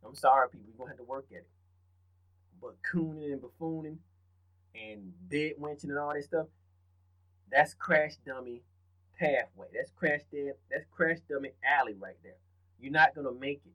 I'm 0.05 0.15
sorry, 0.15 0.50
people. 0.50 0.67
We're 0.77 0.86
to 0.86 0.89
have 0.91 0.98
to 0.98 1.03
work 1.03 1.27
at 1.31 1.39
it. 1.39 1.50
But 2.62 2.75
cooning 2.89 3.31
and 3.34 3.41
buffooning 3.41 3.98
and 4.74 5.12
bed 5.29 5.53
wenching 5.57 5.89
and 5.89 6.00
all 6.00 6.13
that 6.13 6.24
stuff, 6.24 6.48
that's 7.51 7.74
crash 7.74 8.13
dummy 8.25 8.62
pathway. 9.19 9.67
That's 9.74 9.91
crash 9.91 10.22
dead. 10.31 10.53
That's 10.72 10.86
crash 10.91 11.17
dummy 11.29 11.51
alley 11.63 11.96
right 12.00 12.17
there. 12.24 12.38
You're 12.79 12.91
not 12.91 13.15
gonna 13.15 13.31
make 13.31 13.62
it. 13.65 13.74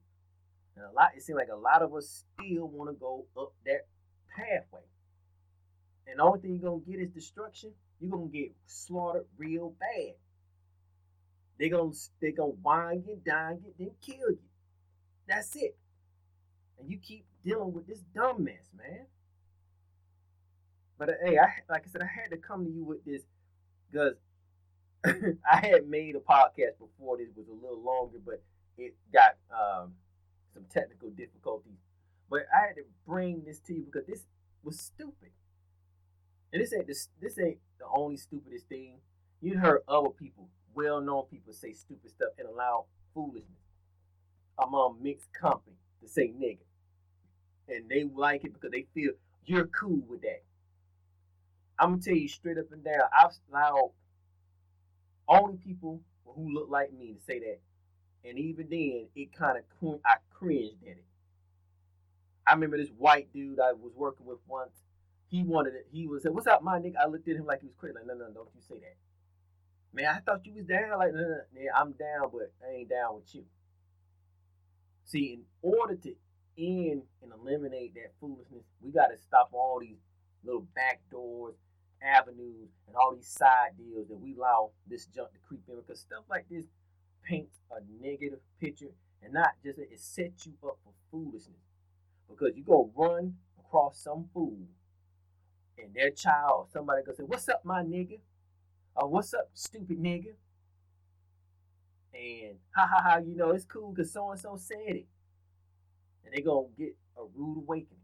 And 0.76 0.86
a 0.86 0.92
lot. 0.92 1.10
It 1.16 1.22
seems 1.22 1.36
like 1.36 1.48
a 1.52 1.56
lot 1.56 1.82
of 1.82 1.94
us 1.94 2.24
still 2.38 2.68
want 2.68 2.90
to 2.90 2.94
go 2.94 3.26
up 3.38 3.52
that 3.66 3.86
pathway. 4.34 4.82
And 6.06 6.18
the 6.18 6.22
only 6.22 6.40
thing 6.40 6.54
you're 6.54 6.70
gonna 6.70 6.82
get 6.82 7.00
is 7.00 7.10
destruction. 7.10 7.72
You're 8.00 8.10
gonna 8.10 8.26
get 8.26 8.52
slaughtered 8.66 9.26
real 9.36 9.74
bad. 9.78 10.14
They're 11.58 11.70
gonna 11.70 11.92
they 12.20 12.32
gonna 12.32 12.52
wind 12.62 13.04
you, 13.06 13.20
dine 13.24 13.60
you, 13.64 13.72
then 13.78 13.90
kill 14.00 14.30
you. 14.30 14.38
That's 15.28 15.54
it. 15.56 15.76
And 16.78 16.90
you 16.90 16.98
keep 16.98 17.24
dealing 17.44 17.72
with 17.72 17.86
this 17.86 18.00
dumb 18.14 18.44
mess, 18.44 18.68
man. 18.76 19.06
But 20.98 21.10
uh, 21.10 21.12
hey, 21.24 21.38
I 21.38 21.48
like 21.68 21.84
I 21.86 21.90
said, 21.90 22.02
I 22.02 22.06
had 22.06 22.30
to 22.30 22.36
come 22.36 22.64
to 22.64 22.70
you 22.70 22.84
with 22.84 23.04
this 23.04 23.22
because 23.90 24.14
I 25.04 25.56
had 25.56 25.88
made 25.88 26.16
a 26.16 26.20
podcast 26.20 26.78
before 26.78 27.16
this 27.18 27.28
was 27.36 27.48
a 27.48 27.52
little 27.52 27.82
longer, 27.82 28.18
but 28.24 28.42
it 28.78 28.94
got 29.12 29.36
um, 29.50 29.92
some 30.54 30.64
technical 30.72 31.10
difficulties. 31.10 31.78
But 32.30 32.46
I 32.54 32.66
had 32.66 32.76
to 32.76 32.82
bring 33.06 33.42
this 33.44 33.58
to 33.66 33.74
you 33.74 33.84
because 33.84 34.06
this 34.06 34.24
was 34.62 34.78
stupid. 34.78 35.30
And 36.52 36.62
this 36.62 36.72
ain't 36.72 36.86
this, 36.86 37.08
this 37.20 37.38
ain't 37.38 37.58
the 37.78 37.86
only 37.92 38.16
stupidest 38.16 38.68
thing. 38.68 38.98
You 39.40 39.58
heard 39.58 39.80
other 39.88 40.10
people, 40.10 40.48
well-known 40.74 41.24
people, 41.30 41.52
say 41.52 41.72
stupid 41.72 42.10
stuff 42.10 42.30
and 42.38 42.48
allow 42.48 42.86
foolishness 43.14 43.46
among 44.58 44.96
um, 44.96 45.02
mixed 45.02 45.32
company 45.32 45.76
to 46.02 46.08
say 46.08 46.28
nigga 46.28 46.58
and 47.68 47.88
they 47.88 48.04
like 48.04 48.44
it 48.44 48.52
because 48.52 48.70
they 48.70 48.86
feel 48.94 49.12
you're 49.44 49.66
cool 49.66 50.00
with 50.08 50.22
that. 50.22 50.42
I'm 51.78 51.90
gonna 51.90 52.02
tell 52.02 52.14
you 52.14 52.28
straight 52.28 52.58
up 52.58 52.70
and 52.72 52.84
down. 52.84 53.02
I've 53.16 53.32
allowed 53.50 53.90
only 55.28 55.56
people 55.56 56.00
who 56.24 56.52
look 56.52 56.68
like 56.70 56.92
me 56.92 57.12
to 57.12 57.20
say 57.20 57.40
that, 57.40 57.60
and 58.28 58.38
even 58.38 58.68
then, 58.70 59.06
it 59.14 59.32
kind 59.36 59.58
of 59.58 60.00
I 60.04 60.16
cringed 60.30 60.82
at 60.84 60.92
it. 60.92 61.04
I 62.46 62.54
remember 62.54 62.76
this 62.76 62.90
white 62.98 63.32
dude 63.32 63.60
I 63.60 63.72
was 63.72 63.92
working 63.94 64.26
with 64.26 64.38
once. 64.46 64.72
He 65.28 65.42
wanted 65.42 65.74
it. 65.74 65.86
He 65.90 66.06
was 66.06 66.22
said, 66.22 66.34
"What's 66.34 66.46
up, 66.46 66.62
my 66.62 66.78
nigga?" 66.78 66.96
I 67.02 67.06
looked 67.06 67.28
at 67.28 67.36
him 67.36 67.46
like 67.46 67.60
he 67.60 67.66
was 67.66 67.76
crazy. 67.76 67.94
Like, 67.94 68.06
no, 68.06 68.14
no, 68.14 68.30
don't 68.30 68.48
you 68.54 68.60
say 68.60 68.78
that, 68.80 68.96
man. 69.92 70.06
I 70.06 70.20
thought 70.20 70.46
you 70.46 70.54
was 70.54 70.64
down. 70.64 70.98
Like, 70.98 71.14
nah, 71.14 71.20
no. 71.54 71.62
I'm 71.76 71.92
down, 71.92 72.30
but 72.32 72.52
I 72.66 72.76
ain't 72.78 72.90
down 72.90 73.16
with 73.16 73.34
you. 73.34 73.44
See, 75.04 75.34
in 75.34 75.42
order 75.62 75.96
to 75.96 76.14
end 76.58 77.02
and 77.22 77.32
eliminate 77.32 77.94
that 77.94 78.12
foolishness, 78.20 78.64
we 78.80 78.92
got 78.92 79.08
to 79.08 79.18
stop 79.18 79.50
all 79.52 79.80
these 79.80 79.98
little 80.44 80.66
back 80.74 81.00
doors, 81.10 81.54
avenues, 82.02 82.70
and 82.86 82.96
all 82.96 83.14
these 83.14 83.26
side 83.26 83.76
deals 83.78 84.08
that 84.08 84.18
we 84.20 84.34
allow 84.36 84.70
this 84.88 85.06
junk 85.06 85.32
to 85.32 85.38
creep 85.46 85.62
in 85.68 85.76
because 85.76 86.00
stuff 86.00 86.24
like 86.30 86.46
this 86.50 86.66
paints 87.24 87.58
a 87.70 87.80
negative 88.04 88.40
picture 88.60 88.90
and 89.22 89.32
not 89.32 89.50
just 89.64 89.78
it 89.78 90.00
sets 90.00 90.46
you 90.46 90.52
up 90.64 90.78
for 90.84 90.92
foolishness 91.10 91.56
because 92.28 92.56
you 92.56 92.64
go 92.64 92.90
run 92.96 93.34
across 93.60 93.98
some 93.98 94.28
fool 94.34 94.58
and 95.78 95.94
their 95.94 96.10
child 96.10 96.68
somebody 96.72 97.02
gonna 97.04 97.16
say, 97.16 97.24
"What's 97.24 97.48
up, 97.48 97.64
my 97.64 97.82
nigga?" 97.82 98.18
Or 98.96 99.08
"What's 99.08 99.34
up, 99.34 99.50
stupid 99.54 99.98
nigga?" 100.00 100.34
and 102.14 102.56
ha 102.74 102.86
ha 102.86 103.02
ha, 103.02 103.16
you 103.18 103.34
know 103.36 103.50
it's 103.50 103.64
cool 103.64 103.92
because 103.92 104.12
so 104.12 104.30
and 104.30 104.40
so 104.40 104.56
said 104.56 104.78
it, 104.86 105.06
and 106.24 106.34
they're 106.34 106.44
gonna 106.44 106.68
get 106.78 106.96
a 107.16 107.22
rude 107.34 107.58
awakening. 107.58 107.98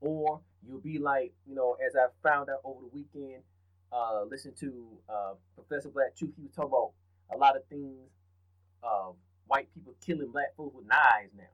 Or 0.00 0.40
you'll 0.66 0.80
be 0.80 0.98
like, 0.98 1.32
you 1.46 1.54
know, 1.54 1.76
as 1.86 1.96
I 1.96 2.06
found 2.22 2.50
out 2.50 2.60
over 2.64 2.82
the 2.82 2.88
weekend, 2.88 3.42
uh, 3.90 4.24
listen 4.30 4.52
to 4.60 4.86
uh, 5.08 5.32
Professor 5.54 5.88
Black 5.88 6.14
Truth. 6.16 6.32
He 6.36 6.42
was 6.42 6.52
talking 6.52 6.70
about 6.70 6.92
a 7.34 7.38
lot 7.38 7.56
of 7.56 7.64
things. 7.68 8.10
Uh, 8.82 9.12
white 9.46 9.72
people 9.74 9.94
killing 10.04 10.30
black 10.30 10.54
folks 10.56 10.74
with 10.76 10.86
knives 10.86 11.32
now, 11.36 11.44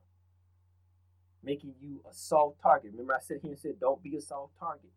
making 1.43 1.73
you 1.79 2.01
a 2.09 2.13
soft 2.13 2.61
target. 2.61 2.91
Remember, 2.91 3.15
I 3.15 3.19
said 3.21 3.39
here 3.41 3.51
and 3.51 3.59
said, 3.59 3.79
don't 3.79 4.03
be 4.03 4.15
a 4.17 4.21
soft 4.21 4.53
target. 4.59 4.91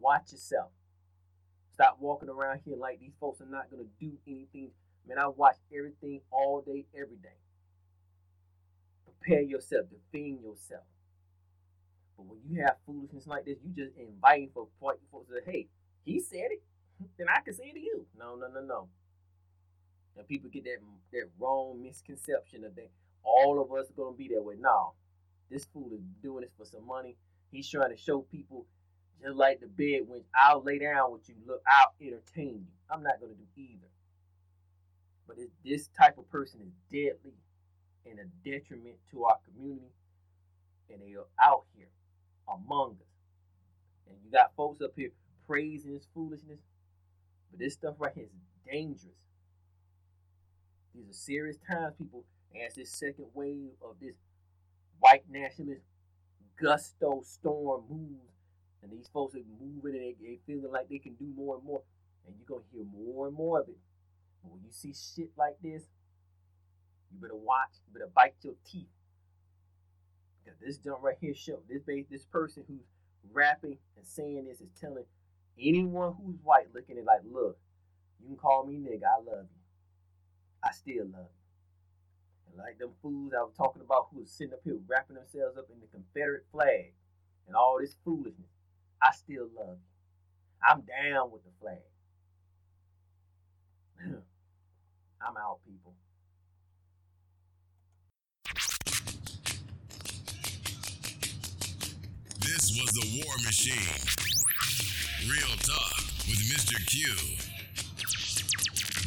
Watch 0.00 0.32
yourself. 0.32 0.70
Stop 1.72 1.98
walking 2.00 2.28
around 2.28 2.60
here 2.64 2.76
like 2.76 3.00
these 3.00 3.14
folks 3.20 3.40
are 3.40 3.46
not 3.46 3.70
gonna 3.70 3.84
do 4.00 4.12
anything. 4.26 4.70
Man, 5.08 5.18
I 5.18 5.28
watch 5.28 5.56
everything 5.76 6.20
all 6.30 6.62
day, 6.62 6.86
every 6.94 7.16
day. 7.16 7.36
Prepare 9.04 9.42
yourself, 9.42 9.86
defend 9.90 10.42
yourself. 10.42 10.84
But 12.16 12.26
when 12.26 12.40
you 12.48 12.62
have 12.62 12.76
foolishness 12.86 13.26
like 13.26 13.44
this, 13.46 13.58
you 13.64 13.72
just 13.74 13.96
inviting 13.98 14.50
for 14.54 14.68
folks 14.80 15.00
to 15.28 15.40
hey, 15.50 15.68
he 16.04 16.20
said 16.20 16.50
it, 16.52 16.62
then 17.18 17.28
I 17.28 17.40
can 17.40 17.54
say 17.54 17.66
it 17.66 17.74
to 17.74 17.80
you. 17.80 18.06
No, 18.18 18.36
no, 18.36 18.48
no, 18.48 18.60
no. 18.62 18.88
And 20.16 20.28
people 20.28 20.50
get 20.50 20.64
that 20.64 20.78
that 21.12 21.28
wrong 21.38 21.82
misconception 21.82 22.64
of 22.64 22.74
that 22.76 22.90
all 23.24 23.60
of 23.62 23.72
us 23.72 23.90
are 23.90 23.94
gonna 23.94 24.16
be 24.16 24.28
that 24.34 24.42
way. 24.42 24.56
No, 24.58 24.94
this 25.50 25.66
fool 25.66 25.90
is 25.94 26.00
doing 26.22 26.42
this 26.42 26.52
for 26.58 26.66
some 26.66 26.86
money. 26.86 27.16
He's 27.50 27.68
trying 27.68 27.90
to 27.90 27.96
show 27.96 28.22
people 28.22 28.66
just 29.22 29.36
like 29.36 29.60
the 29.60 29.66
bed 29.66 30.08
when 30.08 30.22
I'll 30.34 30.62
lay 30.62 30.78
down 30.78 31.12
with 31.12 31.28
you, 31.28 31.36
look, 31.46 31.62
I'll 31.66 31.94
entertain 32.00 32.66
you. 32.66 32.72
I'm 32.90 33.02
not 33.02 33.20
gonna 33.20 33.34
do 33.34 33.46
either. 33.56 33.88
But 35.26 35.36
this 35.64 35.88
type 35.98 36.18
of 36.18 36.28
person 36.30 36.60
is 36.60 36.72
deadly 36.90 37.34
and 38.04 38.18
a 38.18 38.24
detriment 38.44 38.96
to 39.12 39.24
our 39.24 39.38
community, 39.46 39.92
and 40.90 41.00
they 41.00 41.14
are 41.14 41.26
out 41.40 41.64
here 41.76 41.88
among 42.48 42.96
us. 43.00 43.06
And 44.08 44.16
you 44.24 44.30
got 44.30 44.54
folks 44.56 44.80
up 44.82 44.92
here 44.96 45.10
praising 45.46 45.94
this 45.94 46.06
foolishness, 46.12 46.60
but 47.50 47.60
this 47.60 47.74
stuff 47.74 47.94
right 47.98 48.12
here 48.14 48.24
is 48.24 48.70
dangerous. 48.70 49.14
These 50.94 51.08
are 51.08 51.12
serious 51.12 51.56
times, 51.70 51.94
people, 51.96 52.24
as 52.66 52.74
this 52.74 52.90
second 52.90 53.26
wave 53.34 53.70
of 53.80 53.96
this 54.00 54.16
white 54.98 55.24
nationalist 55.30 55.82
gusto 56.60 57.22
storm 57.24 57.84
moves, 57.88 58.31
and 58.82 58.90
these 58.92 59.08
folks 59.12 59.34
are 59.34 59.40
moving 59.60 59.94
and 59.94 60.02
they, 60.02 60.16
they 60.20 60.38
feeling 60.46 60.72
like 60.72 60.88
they 60.88 60.98
can 60.98 61.14
do 61.14 61.32
more 61.36 61.56
and 61.56 61.64
more, 61.64 61.82
and 62.26 62.34
you're 62.36 62.46
gonna 62.48 62.68
hear 62.72 62.84
more 62.92 63.28
and 63.28 63.36
more 63.36 63.60
of 63.60 63.68
it. 63.68 63.78
But 64.42 64.52
when 64.52 64.62
you 64.64 64.70
see 64.70 64.92
shit 64.92 65.30
like 65.36 65.56
this, 65.62 65.82
you 67.12 67.20
better 67.20 67.36
watch. 67.36 67.70
You 67.86 67.98
better 67.98 68.10
bite 68.14 68.34
your 68.42 68.54
teeth. 68.70 68.88
Because 70.42 70.58
this 70.60 70.78
jump 70.78 71.02
right 71.02 71.16
here 71.20 71.34
show 71.34 71.60
this 71.68 71.82
base 71.82 72.06
this 72.10 72.24
person 72.24 72.64
who's 72.66 72.82
rapping 73.32 73.78
and 73.96 74.06
saying 74.06 74.46
this 74.46 74.60
is 74.60 74.70
telling 74.80 75.04
anyone 75.60 76.14
who's 76.20 76.38
white 76.42 76.66
looking 76.74 76.98
at 76.98 77.04
like, 77.04 77.20
look, 77.30 77.58
you 78.20 78.26
can 78.26 78.36
call 78.36 78.66
me 78.66 78.74
nigga, 78.74 79.04
I 79.04 79.18
love 79.18 79.46
you. 79.46 79.62
I 80.64 80.72
still 80.72 81.04
love 81.06 81.30
you. 81.30 81.42
And 82.48 82.58
like 82.58 82.78
them 82.78 82.90
fools 83.00 83.32
I 83.36 83.42
was 83.42 83.54
talking 83.56 83.82
about 83.82 84.08
who 84.10 84.20
was 84.20 84.30
sitting 84.30 84.54
up 84.54 84.60
here 84.64 84.78
wrapping 84.86 85.16
themselves 85.16 85.56
up 85.56 85.68
in 85.72 85.80
the 85.80 85.86
Confederate 85.86 86.46
flag 86.52 86.92
and 87.46 87.56
all 87.56 87.78
this 87.80 87.96
foolishness, 88.04 88.51
I 89.02 89.10
still 89.12 89.48
love 89.56 89.76
you. 89.78 90.68
I'm 90.68 90.82
down 90.82 91.32
with 91.32 91.42
the 91.42 91.50
flag. 91.60 91.78
I'm 95.20 95.36
out, 95.36 95.58
people. 95.66 95.94
This 102.40 102.78
was 102.80 102.92
the 102.92 103.24
War 103.24 103.34
Machine. 103.44 103.98
Real 105.28 105.56
talk 105.58 105.98
with 106.28 106.38
Mr. 106.48 106.74
Q. 106.86 107.12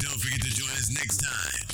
Don't 0.00 0.20
forget 0.20 0.40
to 0.42 0.50
join 0.50 0.68
us 0.70 0.90
next 0.92 1.18
time 1.18 1.65